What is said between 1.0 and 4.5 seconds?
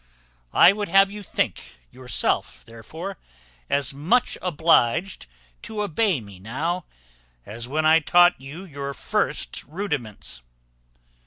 you think yourself, therefore, as much